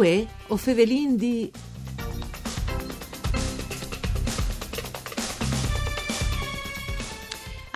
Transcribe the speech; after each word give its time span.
Uè, 0.00 0.24
o 0.48 0.56
fevelin 0.56 1.14
di 1.16 1.52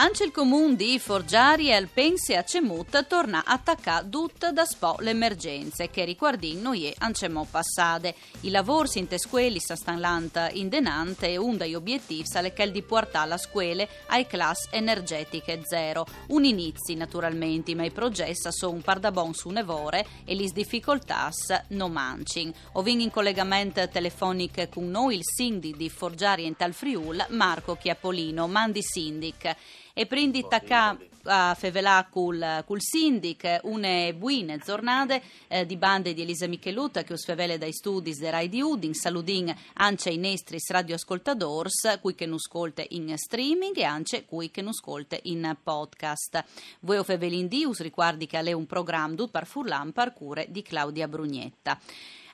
Anche 0.05 0.25
il 0.25 0.33
comune 0.33 0.77
di 0.77 0.99
Forgiari 0.99 1.69
e 1.69 1.73
Alpense 1.73 2.37
a 2.37 2.45
Cemut 2.45 3.07
torna 3.07 3.43
a 3.43 3.55
attaccare 3.55 4.07
tutta 4.11 4.53
da 4.53 4.67
spo 4.67 4.97
le 4.99 5.09
emergenze 5.09 5.89
che 5.89 6.05
riguardin 6.05 6.61
noi 6.61 6.93
ancemo 6.99 7.47
passate. 7.51 8.15
I 8.41 8.51
lavori 8.51 8.91
in 8.97 9.07
te 9.07 9.17
scuole 9.17 9.59
stanno 9.59 9.99
lant 9.99 10.51
in 10.53 10.69
denante 10.69 11.31
e 11.31 11.39
un 11.39 11.57
degli 11.57 11.75
obiettivi 11.75 12.29
è 12.31 12.53
quel 12.53 12.71
di 12.71 12.83
portare 12.83 13.29
la 13.31 13.39
scuole 13.39 13.89
ai 14.09 14.27
class 14.27 14.69
energetiche 14.73 15.63
zero. 15.65 16.05
Un 16.29 16.45
inizio 16.45 16.95
naturalmente, 16.97 17.75
ma 17.75 17.87
i 17.87 17.91
progetti 17.91 18.53
sono 18.53 18.73
un 18.73 18.83
pardabon 18.83 19.33
su 19.33 19.49
nevore 19.49 20.07
e 20.27 20.35
le 20.35 20.51
difficoltà 20.53 21.31
non 21.69 21.93
mancin. 21.93 22.53
Ovin 22.73 23.01
in 23.01 23.11
collegamento 23.11 23.89
telefonico 23.89 24.69
con 24.69 24.87
noi 24.91 25.17
il 25.17 25.25
sindic 25.25 25.77
di 25.77 25.89
Forgiari 25.89 26.45
e 26.45 26.55
Tal 26.59 26.75
Friul, 26.75 27.25
Marco 27.31 27.77
Chiapolino, 27.77 28.47
mandi 28.47 28.83
sindic 28.83 29.57
e 29.95 30.07
prendi 30.07 30.45
tacca 30.49 30.99
a 31.27 31.55
fevelà 31.55 32.07
col, 32.11 32.65
col 32.67 32.83
sindic 32.83 33.61
une 33.63 34.13
buine 34.15 34.59
giornate 34.59 35.23
eh, 35.49 35.65
di 35.65 35.77
bande 35.77 36.13
di 36.13 36.23
Elisa 36.23 36.47
Michelut 36.47 37.03
che 37.05 37.13
us 37.13 37.25
fevele 37.25 37.59
dai 37.59 37.73
studi 37.73 38.13
de 38.13 38.31
Rai 38.31 38.49
di 38.49 38.61
Udin 38.61 38.93
saludin 38.93 39.55
anche 39.75 40.11
i 40.11 40.19
nostri 40.19 40.59
radioascoltadors 40.67 41.99
cui 42.01 42.15
che 42.15 42.27
nu 42.27 42.35
ascolte 42.35 42.87
in 42.91 43.17
streaming 43.17 43.77
e 43.77 43.85
anche 43.85 44.25
cui 44.25 44.51
che 44.51 44.63
nu 44.63 44.69
ascolte 44.69 45.21
in 45.25 45.57
podcast. 45.63 46.45
Voi 46.81 46.99
o 46.99 47.05
fevelin 47.05 47.49
di 47.49 47.65
us 47.65 47.81
ricordi 47.81 48.27
che 48.27 48.39
è 48.39 48.53
un 48.53 48.67
programma 48.67 49.15
dut 49.15 49.31
par 49.31 49.47
furlan 49.47 49.93
parcure 49.93 50.47
di 50.51 50.63
Claudia 50.63 51.09
Brugnetta 51.09 51.79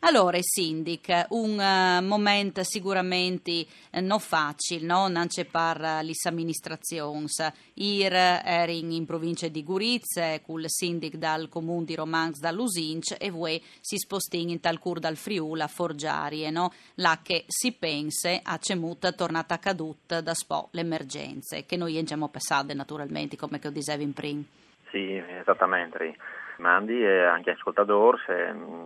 allora, 0.03 0.39
Sindic, 0.41 1.27
un 1.31 1.59
uh, 1.59 2.03
momento 2.03 2.63
sicuramente 2.65 3.67
uh, 3.93 4.01
non 4.01 4.19
facile, 4.19 4.87
no? 4.87 5.09
non 5.09 5.27
c'è 5.27 5.45
per 5.45 5.79
uh, 5.79 6.05
le 6.05 6.13
amministrazioni. 6.25 7.27
Ir 7.75 8.13
eri 8.13 8.79
in 8.79 9.05
provincia 9.05 9.49
di 9.49 9.63
Gurizia, 9.63 10.41
col 10.41 10.65
Sindic 10.67 11.17
dal 11.17 11.49
comune 11.49 11.85
di 11.85 11.95
Romans 11.95 12.41
dall'Usinc 12.41 13.17
e 13.19 13.31
voi 13.31 13.63
si 13.81 13.99
spostini 13.99 14.53
in 14.53 14.61
tal 14.61 14.79
cur 14.79 15.01
dal 15.01 15.17
Friuli 15.17 15.61
a 15.61 15.67
Forgiarie, 15.67 16.51
no? 16.51 16.73
là 16.95 17.21
che 17.23 17.45
si 17.47 17.73
pensa 17.73 18.41
a 18.43 18.57
Cemut 18.57 19.15
tornata 19.15 19.59
caduta 19.59 20.23
da 20.23 20.33
spo 20.33 20.69
le 20.73 20.81
emergenze, 20.81 21.67
che 21.67 21.77
noi 21.77 21.99
abbiamo 21.99 22.29
passate 22.29 22.73
naturalmente, 22.73 23.37
come 23.37 23.59
che 23.59 23.71
dicevi 23.71 24.03
in 24.03 24.13
prima. 24.15 24.43
Sì, 24.91 25.23
esattamente. 25.41 26.17
Mandi 26.61 27.03
e 27.03 27.25
anche 27.25 27.51
ascoltatori, 27.51 28.19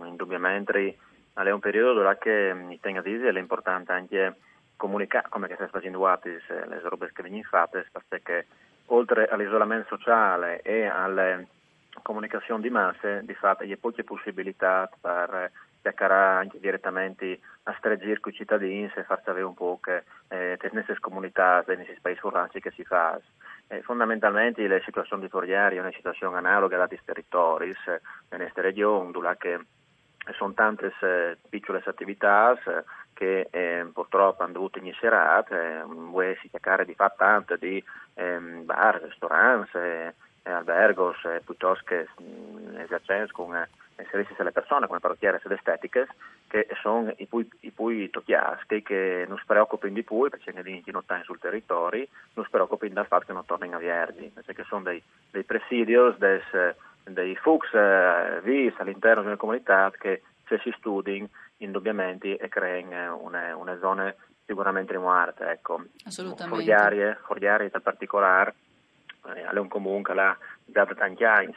indubbiamente 0.05 0.97
è 1.33 1.51
un 1.51 1.59
periodo 1.59 2.01
dove 2.01 2.17
che 2.17 2.53
in 2.69 2.79
tengadisi 2.79 3.25
è 3.25 3.37
importante 3.37 3.91
anche 3.91 4.35
comunicare 4.77 5.27
come 5.29 5.47
che 5.47 5.55
sta 5.55 5.67
facendo 5.67 5.99
Wattis 5.99 6.47
le 6.49 6.79
robe 6.83 7.11
che 7.13 7.21
vengono 7.21 7.43
fatte 7.43 7.85
perché 8.07 8.47
oltre 8.87 9.27
all'isolamento 9.27 9.95
sociale 9.95 10.61
e 10.61 10.85
alle 10.85 11.47
comunicazioni 12.01 12.61
di 12.61 12.69
masse 12.69 13.21
di 13.23 13.33
fatto 13.33 13.63
ha 13.63 13.77
poche 13.79 14.03
possibilità 14.03 14.89
per 14.99 15.51
chiacchierare 15.85 16.39
anche 16.39 16.59
direttamente 16.59 17.39
a 17.63 17.75
stregire 17.77 18.19
con 18.19 18.31
i 18.31 18.35
cittadini 18.35 18.91
e 18.95 19.03
far 19.03 19.21
sapere 19.23 19.43
un 19.43 19.53
po' 19.53 19.79
che 19.81 20.03
eh, 20.29 20.57
nelle 20.71 20.99
comunità, 20.99 21.63
nei 21.67 21.97
paesi 22.01 22.19
rurali 22.21 22.59
che 22.59 22.71
si 22.71 22.83
fa. 22.83 23.19
Eh, 23.67 23.81
fondamentalmente 23.81 24.67
la 24.67 24.79
situazione 24.83 25.23
di 25.23 25.29
Forliari 25.29 25.77
è 25.77 25.79
una 25.79 25.91
situazione 25.91 26.37
analoga 26.37 26.75
a 26.75 26.79
dati 26.79 26.99
territori, 27.03 27.67
in 27.67 28.37
queste 28.37 28.61
regioni, 28.61 29.11
dove 29.11 29.37
sono 30.37 30.53
tante 30.53 30.91
eh, 31.01 31.37
piccole 31.49 31.83
attività 31.85 32.53
eh, 32.53 32.83
che 33.13 33.47
eh, 33.51 33.85
purtroppo 33.93 34.43
hanno 34.43 34.53
dovuto 34.53 34.79
iniziare, 34.79 35.45
eh, 35.49 36.37
si 36.41 36.49
cercare 36.49 36.85
di 36.85 36.95
fare 36.95 37.13
tante 37.15 37.57
di 37.59 37.83
ehm, 38.15 38.65
bar, 38.65 39.01
ristoranti, 39.03 39.77
eh, 39.77 40.13
albergos, 40.43 41.23
eh, 41.25 41.41
piuttosto 41.43 41.83
che 41.85 42.07
mm, 42.21 42.77
esercenze 42.77 43.31
con 43.31 43.67
servizi 44.09 44.33
alle 44.37 44.51
persone 44.51 44.87
come 44.87 44.99
parrucchiere 44.99 45.41
ed 45.43 45.51
estetiche, 45.51 46.07
che 46.47 46.67
sono 46.81 47.13
i 47.17 47.25
più, 47.25 47.47
i 47.61 47.71
più 47.71 48.09
tocchiaschi, 48.09 48.81
che 48.81 49.25
non 49.27 49.37
si 49.37 49.43
preoccupano 49.45 49.93
di 49.93 50.03
più, 50.03 50.29
perché 50.29 50.51
ne 50.51 50.81
non 50.85 51.03
stanno 51.03 51.23
sul 51.23 51.39
territorio, 51.39 52.05
non 52.33 52.45
si 52.45 52.51
preoccupano 52.51 52.93
del 52.93 53.05
fatto 53.05 53.25
che 53.25 53.33
non 53.33 53.45
tornino 53.45 53.77
a 53.77 53.79
Verdi, 53.79 54.31
perché 54.33 54.63
sono 54.65 54.83
dei, 54.83 55.01
dei 55.31 55.43
presidios, 55.43 56.17
des, 56.17 56.43
dei 57.03 57.35
FUX 57.35 57.73
eh, 57.73 58.41
VIS 58.43 58.73
all'interno 58.77 59.21
di 59.21 59.27
una 59.27 59.37
comunità 59.37 59.91
che 59.97 60.23
se 60.47 60.59
si 60.59 60.73
studi 60.77 61.27
indubbiamente 61.57 62.37
e 62.37 62.49
creano 62.49 63.19
una, 63.21 63.55
una 63.55 63.77
zona 63.79 64.13
sicuramente 64.45 64.93
rimuarte. 64.93 65.49
Ecco. 65.49 65.83
Assolutamente. 66.05 66.55
Forgiarie, 66.55 67.19
Forgiarie 67.23 67.71
in 67.73 67.81
particolare, 67.81 68.53
eh, 69.33 69.43
è 69.43 69.57
un 69.57 69.67
comune 69.67 70.03
che 70.03 70.11
ha 70.11 70.37
dato 70.65 70.93
tanti 70.93 71.23
anni 71.23 71.55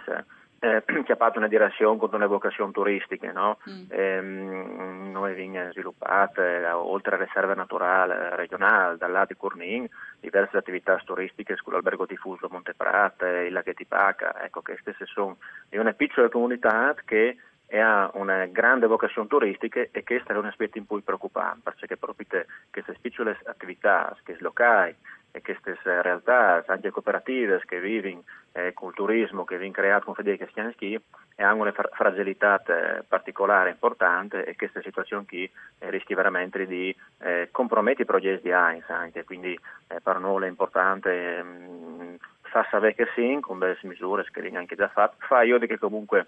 eh, 0.60 0.82
che 1.04 1.12
ha 1.12 1.16
fatto 1.16 1.38
una 1.38 1.48
direzione 1.48 1.98
con 1.98 2.10
una 2.12 2.26
vocazione 2.26 2.72
turistica, 2.72 3.30
no? 3.32 3.58
mm. 3.68 3.84
ehm, 3.88 5.10
noi 5.12 5.32
abbiamo 5.32 5.72
sviluppato, 5.72 6.42
oltre 6.74 7.14
alle 7.14 7.24
riserve 7.24 7.54
naturali 7.54 8.12
regionali, 8.36 8.98
dal 8.98 9.10
lato 9.10 9.32
di 9.32 9.38
Curnin, 9.38 9.88
diverse 10.20 10.56
attività 10.56 11.00
turistiche 11.04 11.56
sull'albergo 11.56 12.06
diffuso 12.06 12.48
Monteprate, 12.50 13.46
il 13.46 13.52
laghetto 13.52 13.78
di 13.78 13.86
Paca, 13.86 14.42
ecco, 14.42 14.62
che 14.62 14.78
queste 14.82 15.06
sono 15.06 15.38
di 15.68 15.76
una 15.76 15.92
piccola 15.92 16.28
comunità 16.28 16.94
che 17.04 17.36
ha 17.70 18.10
una 18.14 18.46
grande 18.46 18.86
vocazione 18.86 19.28
turistica 19.28 19.80
e 19.90 20.02
questo 20.02 20.32
è 20.32 20.36
un 20.36 20.46
aspetto 20.46 20.78
in 20.78 20.86
cui 20.86 21.02
preoccupante, 21.02 21.72
perché 21.78 21.96
proprio 21.96 22.44
queste 22.70 22.96
piccole 23.00 23.38
attività, 23.44 24.16
questi 24.24 24.42
locali, 24.42 24.96
e 25.30 25.42
queste 25.42 25.76
realtà, 26.02 26.64
anche 26.66 26.90
cooperative 26.90 27.62
che 27.66 27.80
vivono 27.80 28.22
eh, 28.52 28.68
il 28.68 28.92
turismo, 28.94 29.44
che 29.44 29.56
vengono 29.56 29.82
create 29.82 30.04
con 30.04 30.14
Federica 30.14 30.46
Schianschi, 30.48 31.00
hanno 31.36 31.62
una 31.62 31.72
fra- 31.72 31.88
fragilità 31.92 32.60
eh, 32.62 33.04
particolare 33.06 33.70
importante 33.70 34.44
e 34.44 34.56
questa 34.56 34.82
situazione 34.82 35.24
qui 35.26 35.44
eh, 35.78 35.90
rischia 35.90 36.16
veramente 36.16 36.66
di 36.66 36.94
eh, 37.20 37.48
compromettere 37.52 38.02
i 38.02 38.06
progetti 38.06 38.42
di 38.44 38.50
Heinz 38.50 38.88
anche, 38.88 39.24
quindi 39.24 39.58
eh, 39.88 40.00
per 40.00 40.18
noi 40.18 40.44
è 40.44 40.48
importante 40.48 41.42
mh, 41.42 42.16
far 42.42 42.66
sapere 42.70 42.94
che 42.94 43.08
sì, 43.14 43.38
con 43.40 43.58
delle 43.58 43.78
misure 43.82 44.24
che 44.24 44.40
vengono 44.40 44.62
anche 44.62 44.76
già 44.76 44.88
fatte, 44.88 45.16
fa 45.26 45.42
io 45.42 45.58
che 45.58 45.78
comunque 45.78 46.26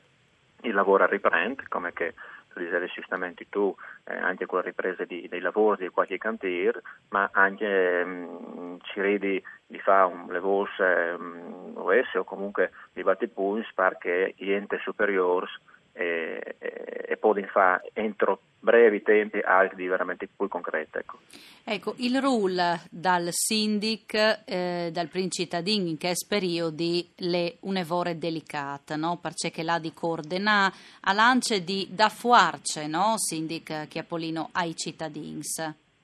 il 0.63 0.75
lavoro 0.75 1.07
riprende, 1.07 1.65
come 1.69 1.93
che 1.93 2.15
tu 2.53 2.87
giustamente 2.95 3.47
tu, 3.49 3.75
eh, 4.05 4.17
anche 4.17 4.47
con 4.47 4.59
la 4.59 4.65
ripresa 4.65 5.05
di, 5.05 5.27
dei 5.29 5.41
lavori 5.41 5.85
di 5.85 5.89
qualche 5.89 6.19
cantiere, 6.19 6.83
ma 7.11 7.29
anche 7.33 8.05
mh, 8.05 8.79
ci 8.83 9.01
ridi 9.01 9.43
di 9.67 9.79
fare 9.79 10.13
un 10.13 10.27
lavoro 10.33 10.69
um, 10.79 11.73
OS 11.77 12.15
o 12.15 12.25
comunque 12.25 12.73
di 12.93 13.03
battipunti 13.03 13.69
perché 13.75 14.35
enti 14.37 14.77
superiori 14.83 15.47
e, 15.93 16.57
e, 16.59 17.05
e 17.09 17.17
poi 17.17 17.45
fare 17.47 17.91
entro 17.93 18.41
brevi 18.61 19.03
tempi 19.03 19.41
altri 19.41 19.77
di 19.77 19.87
veramente 19.87 20.29
più 20.29 20.47
concrete. 20.49 21.01
Ecco. 21.01 21.19
ecco. 21.65 21.95
il 21.99 22.21
ruolo 22.21 22.79
dal 22.91 23.29
sindic, 23.31 24.43
eh, 24.45 24.91
dal 24.93 25.09
princittadin 25.09 25.87
in 25.87 25.97
che 25.97 26.13
periodi 26.29 27.11
le 27.17 27.57
un'evore 27.61 28.19
delicate, 28.19 28.97
no? 28.97 29.19
perché 29.19 29.63
là 29.63 29.79
di 29.79 29.93
coordinare 29.93 30.75
a 31.01 31.13
lance 31.13 31.65
di 31.65 31.89
da 31.91 32.09
fuarce, 32.09 32.87
no? 32.87 33.15
sindic 33.17 33.89
Chiapolino 33.89 34.51
ai 34.53 34.77
cittadini 34.77 35.41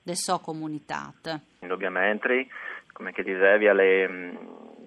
de 0.03 0.15
so 0.15 0.38
comunità. 0.38 1.12
Indubbiamente, 1.61 2.47
come 2.93 3.12
che 3.12 3.25
dicevi, 3.25 3.67
alle, 3.67 4.38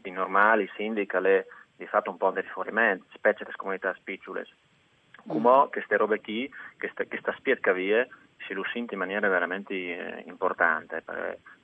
di 0.02 0.12
normali 0.12 0.70
sindic 0.76 1.14
alle 1.14 1.46
di 1.76 1.86
fatto 1.86 2.10
un 2.10 2.18
po' 2.18 2.32
di 2.32 2.42
riformento, 2.42 3.06
specie 3.14 3.46
le 3.46 3.54
comunità 3.56 3.96
come 5.28 5.68
queste 5.72 5.98
robe 5.98 6.22
qui, 6.22 6.50
questa, 6.78 7.06
questa 7.06 7.34
spietca 7.38 7.72
via, 7.74 8.08
si 8.46 8.54
lo 8.54 8.64
sente 8.72 8.94
in 8.94 9.00
maniera 9.00 9.28
veramente 9.28 9.74
eh, 9.74 10.24
importante. 10.28 11.04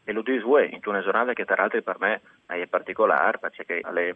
E 0.03 0.11
lo 0.11 0.21
dico 0.21 0.59
in 0.59 0.79
una 0.85 1.01
giornata 1.01 1.33
che 1.33 1.45
tra 1.45 1.55
l'altro 1.57 1.81
per 1.81 1.97
me 1.99 2.21
è 2.45 2.67
particolare, 2.67 3.39
perché 3.39 3.79
alle, 3.81 4.15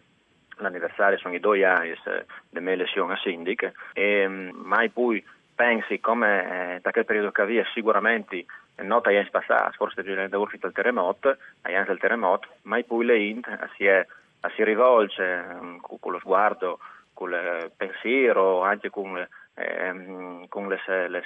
l'anniversario 0.56 1.18
sono 1.18 1.34
i 1.34 1.40
due 1.40 1.64
anni 1.64 1.94
della 2.04 2.64
mia 2.64 2.72
elezione 2.72 3.14
a 3.14 3.18
sindic 3.18 3.72
e 3.92 4.28
mm, 4.28 4.50
mai 4.54 4.88
poi 4.90 5.24
pensi 5.54 6.00
come 6.00 6.76
eh, 6.76 6.80
da 6.80 6.90
quel 6.90 7.04
periodo 7.04 7.32
che 7.32 7.42
aveva 7.42 7.68
sicuramente 7.74 8.46
nota 8.82 9.10
anni 9.10 9.28
passati, 9.30 9.76
forse 9.76 10.02
già 10.02 10.26
da 10.26 10.38
uscito 10.38 10.66
il 10.66 10.72
terremoto, 10.72 11.36
del 11.62 11.98
terremoto, 11.98 12.48
mai 12.62 12.84
poi 12.84 13.04
le 13.04 13.18
int 13.18 13.68
si, 13.76 13.84
è, 13.84 14.06
si 14.54 14.64
rivolge 14.64 15.44
um, 15.60 15.80
con 15.80 16.12
lo 16.12 16.18
sguardo 16.18 16.78
con 17.20 17.32
il 17.32 17.70
pensiero, 17.76 18.62
anche 18.62 18.88
con, 18.88 19.14
ehm, 19.54 20.48
con 20.48 20.68
le, 20.68 21.08
le 21.08 21.22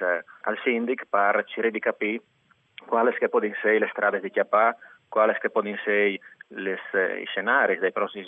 eh, 0.00 0.24
al 0.40 0.58
sindic 0.64 1.06
per 1.08 1.44
cercare 1.46 2.20
quali 2.84 3.14
che 3.14 3.28
possono 3.28 3.52
essere 3.52 3.78
le 3.78 3.88
strade 3.92 4.18
di 4.18 4.30
chiappà, 4.30 4.76
quali 5.08 5.36
che 5.38 5.50
possono 5.50 5.68
essere 5.68 6.20
i 7.20 7.26
scenari 7.26 7.78
dei 7.78 7.92
prossimi 7.92 8.26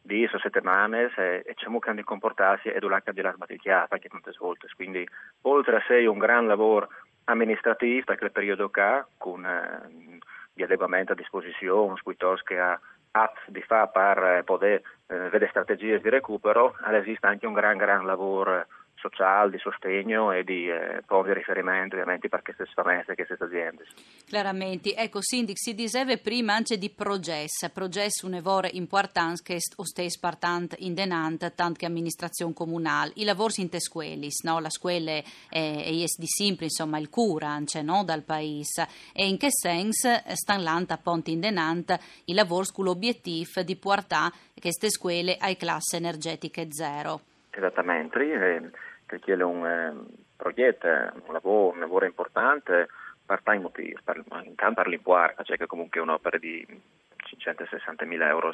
di 0.00 0.24
o 0.24 0.38
settimane 0.38 1.12
e, 1.16 1.42
e 1.44 1.54
molto 1.66 1.92
di 1.92 2.02
comportarsi 2.02 2.68
e 2.68 2.80
durante 2.80 3.12
la 3.12 3.32
sbagliata 3.32 3.94
anche 3.94 4.08
tante 4.08 4.32
volte. 4.38 4.68
Quindi 4.74 5.06
oltre 5.42 5.76
a 5.76 5.84
sé 5.86 6.06
un 6.06 6.18
gran 6.18 6.46
lavoro 6.46 6.88
amministrativo 7.24 8.04
per 8.06 8.16
quel 8.16 8.32
periodo 8.32 8.70
che 8.70 9.04
con 9.18 9.44
eh, 9.44 10.11
di 10.52 10.62
adeguamento 10.62 11.12
a 11.12 11.16
disposizione, 11.16 12.00
piuttosto 12.02 12.44
che 12.44 12.58
a 12.58 12.78
app 13.12 13.36
di 13.46 13.60
fa 13.62 13.86
per 13.88 14.18
eh, 14.18 14.42
poter 14.42 14.80
eh, 15.06 15.16
vedere 15.28 15.48
strategie 15.48 16.00
di 16.00 16.08
recupero, 16.08 16.74
esiste 16.92 17.26
anche 17.26 17.46
un 17.46 17.52
gran 17.52 17.76
gran 17.76 18.06
lavoro 18.06 18.66
sociale, 19.02 19.50
di 19.50 19.58
sostegno 19.58 20.30
e 20.30 20.44
di 20.44 20.70
eh, 20.70 21.02
di 21.02 21.32
riferimento 21.32 21.96
ovviamente 21.96 22.28
per 22.28 22.42
queste 22.42 22.64
famiglie 22.72 23.04
e 23.06 23.14
queste 23.14 23.36
aziende. 23.38 23.84
Chiaramente, 24.24 24.94
ecco 24.94 25.20
Sindic 25.20 25.58
si 25.58 25.74
diceva 25.74 26.16
prima 26.16 26.54
anche 26.54 26.78
di 26.78 26.88
progesso, 26.88 27.68
progesso 27.70 28.26
un 28.26 28.34
evore 28.34 28.70
importante 28.72 29.42
che 29.42 29.58
o 29.76 29.84
stesso 29.84 30.18
partant 30.20 30.76
in 30.78 30.94
denant, 30.94 31.54
tanto 31.54 31.78
che 31.78 31.86
amministrazione 31.86 32.54
comunale, 32.54 33.12
i 33.16 33.24
lavori 33.24 33.54
in 33.56 33.68
te 33.68 33.80
scuelis, 33.80 34.42
no? 34.44 34.60
la 34.60 34.70
scuola 34.70 35.10
è, 35.10 35.22
è, 35.48 35.90
di 36.16 36.26
sempre, 36.26 36.66
insomma 36.66 36.98
il 36.98 37.10
cura 37.10 37.58
no? 37.82 38.04
dal 38.04 38.22
paese 38.22 38.86
e 39.12 39.26
in 39.26 39.36
che 39.36 39.48
senso 39.50 40.08
stanno 40.34 40.62
l'anta 40.62 40.94
appunto 40.94 41.30
in 41.30 41.40
denant 41.40 41.98
i 42.26 42.34
lavori 42.34 42.68
con 42.72 42.84
l'obiettivo 42.84 43.62
di 43.64 43.76
portare 43.76 44.32
queste 44.60 44.90
scuole 44.90 45.36
ai 45.38 45.56
classi 45.56 45.96
energetiche 45.96 46.68
zero. 46.70 47.20
Esattamente, 47.50 48.18
eh, 48.20 48.70
perché 49.12 49.34
è 49.34 49.42
un 49.42 49.66
eh, 49.66 49.92
progetto, 50.36 50.86
un 50.86 51.32
lavoro, 51.34 51.74
un 51.74 51.80
lavoro 51.80 52.06
importante 52.06 52.88
per 53.26 53.42
tanti 53.42 53.60
motivi, 53.60 53.98
per, 54.02 54.22
intanto 54.44 54.80
per 54.80 54.88
l'impuare, 54.88 55.36
cioè 55.42 55.58
che 55.58 55.66
comunque 55.66 56.00
è 56.00 56.02
un'opera 56.02 56.38
di 56.38 56.66
560 57.18 58.06
mila 58.06 58.28
euro 58.28 58.52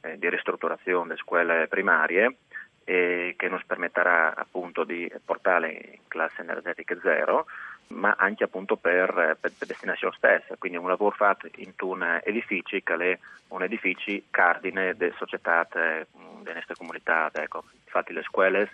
eh, 0.00 0.18
di 0.18 0.28
ristrutturazione 0.28 1.06
delle 1.06 1.20
scuole 1.20 1.68
primarie 1.68 2.38
e 2.82 3.34
che 3.36 3.48
ci 3.48 3.64
permetterà 3.66 4.34
appunto 4.34 4.82
di 4.82 5.10
portare 5.24 5.70
in 5.70 6.08
classe 6.08 6.40
energetiche 6.40 6.98
zero 7.00 7.46
ma 7.88 8.14
anche 8.18 8.44
appunto 8.44 8.76
per, 8.76 9.36
per, 9.40 9.52
per 9.56 9.66
destinazione 9.68 10.14
stessa, 10.16 10.56
quindi 10.56 10.78
un 10.78 10.88
lavoro 10.88 11.14
fatto 11.14 11.48
in 11.56 11.72
un 11.80 12.20
edificio 12.24 12.76
che 12.82 12.94
è 12.94 13.18
un 13.48 13.62
edificio 13.62 14.12
cardine 14.30 14.96
delle 14.96 15.14
società 15.16 15.66
delle 15.70 16.06
nostre 16.54 16.74
comunità. 16.76 17.30
Ecco. 17.32 17.64
Infatti 17.84 18.12
le 18.12 18.22
scuole 18.22 18.70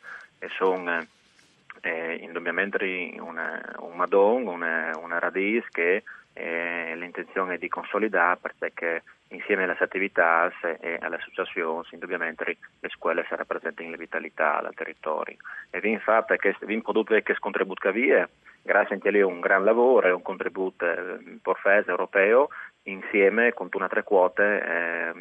sono 0.58 1.06
eh, 1.80 2.18
indubbiamente 2.20 3.14
una, 3.18 3.76
un 3.78 3.96
madon, 3.96 4.46
una, 4.46 4.92
una 5.00 5.18
radice 5.18 5.68
che 5.70 6.02
eh, 6.32 6.94
l'intenzione 6.96 7.54
è 7.54 7.58
di 7.58 7.68
consolidare 7.68 8.38
perché 8.42 9.02
insieme 9.28 9.64
alle 9.64 9.76
attività 9.78 10.52
e 10.80 10.98
alle 11.00 11.16
associazioni 11.16 11.86
indubbiamente 11.90 12.58
le 12.78 12.88
scuole 12.90 13.24
saranno 13.24 13.46
presenti 13.46 13.84
in 13.84 13.96
vitalità 13.96 14.58
al 14.58 14.74
territorio. 14.74 15.36
E 15.70 15.80
vi 15.80 15.90
infatti 15.90 16.36
che 16.36 16.54
vi 16.60 16.80
produrre 16.80 17.22
che 17.22 17.36
contributo 17.38 17.90
via 17.90 18.28
grazie 18.62 18.96
anche 18.96 19.10
lì 19.10 19.20
a 19.20 19.26
un 19.26 19.40
gran 19.40 19.64
lavoro 19.64 20.08
e 20.08 20.10
un 20.10 20.22
contributo 20.22 20.84
eh, 20.84 21.38
porfese 21.40 21.88
europeo 21.88 22.48
insieme 22.82 23.52
con 23.54 23.68
una 23.72 23.88
tre 23.88 24.02
quote 24.02 24.42
eh, 24.42 25.12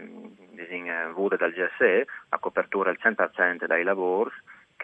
vude 1.13 1.37
dal 1.37 1.53
GSE 1.53 2.05
a 2.29 2.39
copertura 2.39 2.91
del 2.91 2.99
100% 3.01 3.65
dai 3.65 3.83
lavori 3.83 4.31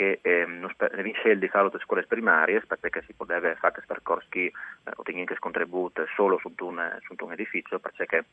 che 0.02 0.20
ehm, 0.24 0.68
fare 0.76 1.04
le 1.04 1.80
scuole 1.84 2.08
primarie 2.08 2.60
perché 2.66 3.04
si 3.06 3.14
poteva 3.14 3.54
fare 3.54 3.84
percorsi 3.86 4.48
eh, 4.48 4.54
ottenere 4.96 5.38
contributo 5.38 6.08
solo 6.16 6.40
su 6.40 6.52
un, 6.62 6.98
su 7.04 7.14
un 7.20 7.32
edificio 7.32 7.78
perché 7.78 8.26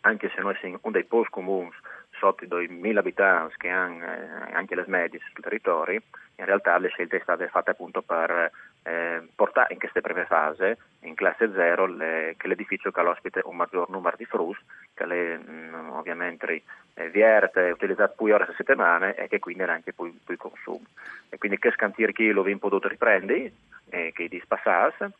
anche 0.00 0.28
se 0.34 0.40
noi 0.40 0.56
siamo 0.56 0.80
uno 0.82 0.92
dei 0.92 1.04
posti 1.04 1.30
comuni 1.30 1.70
sotto 2.18 2.58
i 2.58 2.66
1000 2.66 2.98
abitanti 2.98 3.54
che 3.58 3.68
hanno 3.68 4.04
eh, 4.04 4.52
anche 4.54 4.74
le 4.74 4.84
medie 4.88 5.20
sul 5.20 5.40
territorio, 5.40 6.02
in 6.34 6.44
realtà 6.46 6.76
le 6.78 6.88
scelte 6.88 7.22
sono 7.22 7.36
state 7.36 7.48
fatte 7.48 7.70
appunto 7.70 8.02
per 8.02 8.50
eh, 8.84 9.22
portare 9.34 9.72
in 9.72 9.78
queste 9.78 10.00
prime 10.00 10.26
fasi, 10.26 10.76
in 11.00 11.14
classe 11.14 11.50
0, 11.52 11.86
le, 11.86 12.34
che 12.36 12.48
l'edificio 12.48 12.90
che 12.90 13.00
ospite 13.00 13.40
un 13.44 13.56
maggior 13.56 13.88
numero 13.88 14.16
di 14.16 14.26
frus, 14.26 14.58
che 14.92 15.06
le, 15.06 15.38
mh, 15.38 15.50
mm, 15.50 15.90
ovviamente 15.92 16.62
eh, 16.94 17.08
vierte 17.10 17.70
utilizzate 17.70 18.14
più 18.16 18.32
ore 18.32 18.44
a 18.44 18.54
settimana 18.56 19.14
e 19.14 19.26
che 19.28 19.38
quindi 19.38 19.62
era 19.62 19.72
anche 19.72 19.92
più, 19.92 20.14
più 20.24 20.36
consumo. 20.36 20.84
E 21.30 21.38
quindi 21.38 21.58
che 21.58 21.72
scantiere 21.72 22.12
chi 22.12 22.30
lo 22.30 22.42
vi 22.42 22.56
potuto 22.56 22.88
riprendere, 22.88 23.52
eh, 23.90 24.12
che 24.14 24.28
di 24.28 24.40
spassasse, 24.40 25.10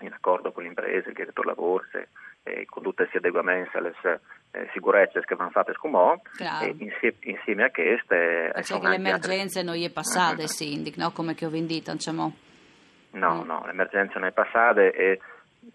in 0.00 0.12
accordo 0.12 0.52
con 0.52 0.62
le 0.62 0.68
imprese, 0.68 1.08
il 1.08 1.14
direttore 1.14 1.48
lavoro, 1.48 1.84
eh, 2.44 2.66
con 2.66 2.82
tutte 2.84 3.02
questi 3.02 3.16
adeguamenti 3.16 3.76
alle 3.76 3.94
eh, 4.52 4.68
sicurezze 4.72 5.20
che 5.24 5.34
vanno 5.34 5.50
fatte 5.50 5.72
scumò 5.74 6.14
e 6.38 6.74
insieme, 6.78 7.16
insieme, 7.20 7.64
a 7.64 7.70
queste... 7.70 8.52
Cioè 8.62 8.78
che 8.78 8.88
l'emergenza 8.88 9.62
non 9.62 9.74
è 9.74 9.90
passata, 9.90 10.46
Sindic, 10.46 10.96
no? 10.96 11.10
come 11.10 11.34
che 11.34 11.46
ho 11.46 11.50
vendito, 11.50 11.90
diciamo. 11.92 12.46
No, 13.12 13.42
mm. 13.42 13.46
no, 13.46 13.62
l'emergenza 13.66 14.18
non 14.18 14.28
è 14.28 14.32
passata 14.32 14.80
e 14.82 15.20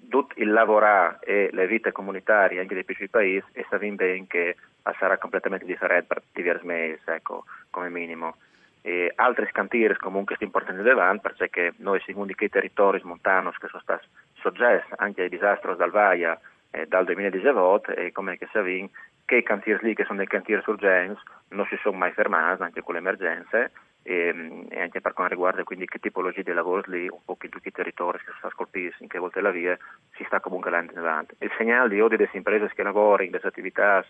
tutto 0.09 0.33
il 0.37 0.51
lavorare 0.51 1.19
e 1.21 1.49
le 1.51 1.67
vite 1.67 1.91
comunitarie 1.91 2.59
anche 2.59 2.73
dei 2.73 2.83
piccoli 2.83 3.09
paesi 3.09 3.45
e 3.53 3.65
sappiamo 3.69 3.95
bene 3.95 4.25
che 4.27 4.55
sarà 4.97 5.17
completamente 5.17 5.65
differente 5.65 6.07
per 6.07 6.23
diversi 6.31 6.65
mesi, 6.65 7.01
ecco, 7.05 7.45
come 7.69 7.89
minimo. 7.89 8.35
E 8.81 9.11
altri 9.15 9.47
scantieri 9.49 9.95
comunque 9.95 10.35
sono 10.35 10.47
importanti 10.47 10.81
davanti 10.83 11.29
perché 11.35 11.73
noi 11.77 12.01
siamo 12.01 12.23
uno 12.23 12.31
dei 12.35 12.49
territori 12.49 12.99
montani 13.03 13.49
che 13.57 13.67
sono 13.67 13.81
stati 13.81 14.07
soggetti 14.33 14.93
anche 14.97 15.21
ai 15.21 15.29
disastri 15.29 15.75
dal 15.77 15.89
Vaia 15.89 16.37
eh, 16.71 16.85
dal 16.87 17.05
2018 17.05 17.91
e 17.91 18.11
come 18.11 18.37
che 18.37 18.47
sappiamo 18.51 18.89
che 19.25 19.37
i 19.37 19.43
cantieri 19.43 19.87
lì 19.87 19.95
che 19.95 20.03
sono 20.03 20.17
dei 20.17 20.27
cantieri 20.27 20.61
urgenti 20.65 21.21
non 21.49 21.65
si 21.67 21.77
sono 21.81 21.97
mai 21.97 22.11
fermati 22.11 22.61
anche 22.61 22.81
con 22.81 22.95
le 22.95 22.99
emergenze 22.99 23.71
e, 24.03 24.65
e, 24.69 24.81
anche 24.81 25.01
per 25.01 25.13
quanto 25.13 25.33
riguarda 25.33 25.63
quindi 25.63 25.85
che 25.85 25.99
tipologie 25.99 26.43
di 26.43 26.51
lavoro 26.51 26.83
lì, 26.87 27.07
un 27.07 27.23
po' 27.23 27.37
in 27.41 27.49
tutti 27.49 27.69
i 27.69 27.71
territori 27.71 28.19
che 28.19 28.31
sono 28.39 28.51
scolpiti, 28.51 28.95
in 28.99 29.07
che 29.07 29.17
volte 29.17 29.41
la 29.41 29.51
via, 29.51 29.77
si 30.15 30.23
sta 30.25 30.39
comunque 30.39 30.69
andando 30.75 30.99
avanti. 30.99 31.35
Il 31.39 31.51
segnale 31.57 31.89
di 31.89 32.01
odio 32.01 32.17
delle 32.17 32.29
imprese 32.33 32.69
che 32.75 32.83
lavorano 32.83 33.29
queste 33.29 33.47
attività 33.47 34.05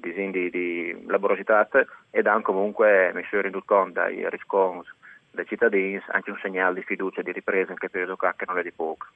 di, 0.00 0.30
di, 0.30 0.50
di 0.50 1.04
laborosità 1.06 1.68
e 2.10 2.22
danno 2.22 2.42
comunque 2.42 3.12
misure 3.14 3.48
in 3.48 3.60
conto 3.64 4.00
dai 4.00 4.28
riscontri 4.30 4.90
dei 5.30 5.46
cittadini 5.46 6.00
anche 6.08 6.30
un 6.30 6.38
segnale 6.40 6.76
di 6.76 6.82
fiducia 6.82 7.22
di 7.22 7.32
ripresa 7.32 7.72
in 7.72 7.78
che 7.78 7.90
periodo 7.90 8.16
che 8.16 8.44
non 8.46 8.58
è 8.58 8.62
di 8.62 8.72
poco. 8.72 9.06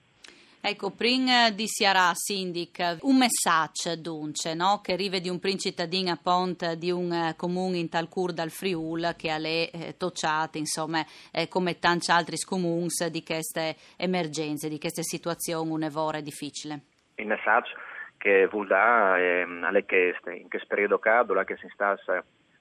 Ecco, 0.60 0.90
prima 0.90 1.50
di 1.50 1.66
Siara 1.68 2.10
Sindic, 2.14 2.98
un 3.02 3.16
messaggio 3.16 3.96
dunque, 3.96 4.54
no? 4.54 4.80
che 4.82 4.92
arriva 4.92 5.18
di 5.18 5.28
un 5.28 5.38
cittadino 5.56 6.10
a 6.10 6.18
Pont 6.20 6.72
di 6.72 6.90
un 6.90 7.12
eh, 7.12 7.34
comune 7.36 7.78
in 7.78 7.88
Talcur 7.88 8.32
dal 8.32 8.50
Friul 8.50 9.14
che 9.16 9.30
ha 9.30 9.38
le 9.38 9.70
eh, 9.70 9.96
tocciate, 9.96 10.58
insomma, 10.58 11.00
eh, 11.32 11.46
come 11.48 11.78
tanti 11.78 12.10
altri 12.10 12.36
comuni 12.38 12.88
di 13.10 13.22
queste 13.22 13.76
emergenze, 13.96 14.68
di 14.68 14.80
queste 14.80 15.02
situazioni 15.02 15.70
un'evore 15.70 16.22
difficile. 16.22 16.80
Il 17.14 17.26
messaggio 17.26 17.74
che 18.18 18.46
vuol 18.50 18.66
dare 18.66 19.42
eh, 19.42 19.64
alle 19.64 19.86
chieste 19.86 20.34
in 20.34 20.48
questo 20.48 20.66
periodo 20.66 20.98
caldo, 20.98 21.40
che 21.44 21.56
si 21.56 21.68
sta 21.72 21.96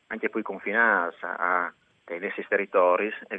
anche 0.08 0.30
poi 0.30 0.44
confinata 0.44 1.36
a 1.36 1.74
nei 2.08 2.20
nostri 2.20 2.46
territori 2.48 3.14
e 3.28 3.38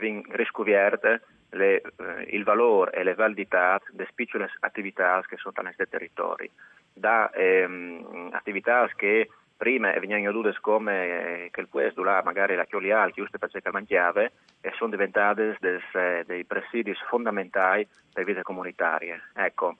le, 1.50 1.80
eh, 1.80 2.26
il 2.30 2.44
valore 2.44 2.92
e 2.92 3.02
le 3.02 3.14
validità 3.14 3.80
delle 3.90 4.10
piccole 4.14 4.50
attività 4.60 5.22
che 5.26 5.36
sono 5.36 5.54
nei 5.56 5.64
nostri 5.64 5.88
territori, 5.88 6.50
da 6.92 7.30
ehm, 7.30 8.30
attività 8.32 8.88
che 8.94 9.28
prima 9.56 9.90
venivano 9.98 10.30
dute 10.30 10.56
come 10.60 11.46
eh, 11.46 11.48
che 11.50 11.60
il 11.60 11.68
puesto 11.68 12.02
là 12.04 12.22
magari 12.24 12.54
la 12.54 12.64
chioliale 12.64 13.12
giusto 13.12 13.38
per 13.38 13.50
cercare 13.50 13.74
mangiare 13.74 14.32
e 14.60 14.72
sono 14.76 14.90
diventate 14.90 15.56
des, 15.58 15.82
eh, 15.94 16.22
dei 16.26 16.44
presidi 16.44 16.94
fondamentali 17.08 17.86
per 18.12 18.24
le 18.24 18.24
vite 18.24 18.42
comunitarie. 18.42 19.20
Ecco, 19.34 19.76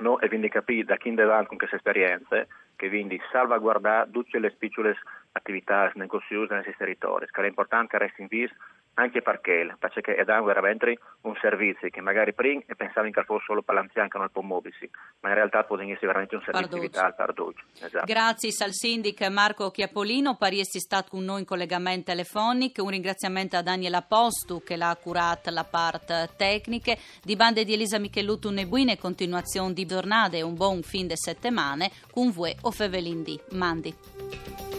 noi 0.00 0.26
quindi 0.26 0.48
capire 0.48 0.84
da 0.84 0.96
chi 0.96 1.08
in 1.08 1.44
con 1.46 1.56
queste 1.56 1.76
esperienze 1.76 2.48
che 2.82 2.88
quindi 2.88 3.20
salvaguardare 3.30 4.10
tutte 4.10 4.40
le 4.40 4.50
piccole 4.50 4.96
attività 5.30 5.92
negoziose 5.94 6.52
nei 6.52 6.74
territori, 6.76 7.28
che 7.30 7.46
importante 7.46 7.96
che 7.96 7.98
resti 7.98 8.22
in 8.22 8.26
vista 8.26 8.56
anche 8.94 9.22
perché, 9.22 9.74
perché 9.78 10.14
è 10.14 10.24
veramente 10.24 10.98
un 11.22 11.34
servizio 11.40 11.88
che 11.88 12.00
magari 12.00 12.34
prima 12.34 12.60
pensavano 12.76 13.10
che 13.12 13.24
fosse 13.24 13.44
solo 13.46 13.62
che 13.62 14.18
non 14.18 14.28
può 14.30 14.42
muoversi, 14.42 14.88
ma 15.20 15.30
in 15.30 15.34
realtà 15.34 15.64
può 15.64 15.78
essere 15.78 16.06
veramente 16.06 16.34
un 16.36 16.42
servizio 16.42 16.80
vitale 16.80 17.14
per 17.16 17.32
tutti. 17.32 17.62
Esatto. 17.80 18.04
Grazie 18.04 18.50
al 18.64 18.72
sindic 18.72 19.26
Marco 19.28 19.70
Chiapolino, 19.70 20.36
essere 20.40 20.80
stato 20.80 21.10
con 21.10 21.24
noi 21.24 21.40
in 21.40 21.46
collegamento 21.46 22.10
telefonico, 22.10 22.82
un 22.82 22.90
ringraziamento 22.90 23.56
a 23.56 23.62
Daniela 23.62 24.02
Postu 24.02 24.62
che 24.62 24.76
l'ha 24.76 24.96
curata 25.00 25.50
la 25.50 25.64
parte 25.64 26.30
tecnica, 26.36 26.94
di 27.22 27.36
bande 27.36 27.64
di 27.64 27.72
Elisa 27.72 27.98
Michelluto 27.98 28.50
e 28.50 28.66
buone 28.66 28.98
continuazione 28.98 29.72
di 29.72 29.86
giornate 29.86 30.42
un 30.42 30.54
buon 30.54 30.82
fin 30.82 31.06
de 31.06 31.16
settimane 31.16 31.90
con 32.10 32.30
voi 32.30 32.54
o 32.62 32.70
Fevelin 32.70 33.22
di 33.22 33.40
Mandi. 33.52 34.71